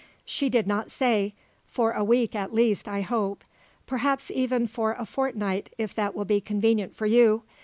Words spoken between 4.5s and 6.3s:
for a fortnight if that will